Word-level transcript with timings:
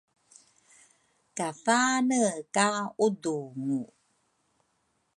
kathane 1.37 2.19
ka 2.55 2.67
udungu 3.05 3.81